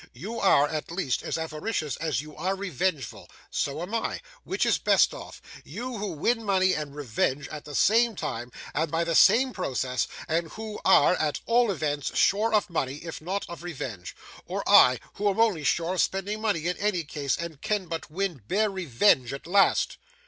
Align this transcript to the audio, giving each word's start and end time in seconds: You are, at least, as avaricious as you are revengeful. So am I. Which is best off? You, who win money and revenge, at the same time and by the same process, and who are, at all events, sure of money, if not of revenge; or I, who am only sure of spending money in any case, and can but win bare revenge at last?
You 0.15 0.39
are, 0.39 0.67
at 0.67 0.89
least, 0.89 1.21
as 1.21 1.37
avaricious 1.37 1.95
as 1.97 2.23
you 2.23 2.35
are 2.35 2.55
revengeful. 2.55 3.29
So 3.51 3.83
am 3.83 3.93
I. 3.93 4.19
Which 4.43 4.65
is 4.65 4.79
best 4.79 5.13
off? 5.13 5.43
You, 5.63 5.99
who 5.99 6.13
win 6.13 6.43
money 6.43 6.73
and 6.73 6.95
revenge, 6.95 7.47
at 7.49 7.65
the 7.65 7.75
same 7.75 8.15
time 8.15 8.51
and 8.73 8.89
by 8.89 9.03
the 9.03 9.13
same 9.13 9.53
process, 9.53 10.07
and 10.27 10.53
who 10.53 10.81
are, 10.83 11.13
at 11.17 11.41
all 11.45 11.69
events, 11.69 12.17
sure 12.17 12.51
of 12.51 12.67
money, 12.67 12.95
if 13.05 13.21
not 13.21 13.47
of 13.47 13.61
revenge; 13.61 14.15
or 14.47 14.67
I, 14.67 14.99
who 15.17 15.29
am 15.29 15.39
only 15.39 15.63
sure 15.63 15.93
of 15.93 16.01
spending 16.01 16.41
money 16.41 16.65
in 16.65 16.77
any 16.77 17.03
case, 17.03 17.37
and 17.37 17.61
can 17.61 17.85
but 17.85 18.09
win 18.09 18.41
bare 18.47 18.71
revenge 18.71 19.31
at 19.31 19.45
last? 19.45 19.97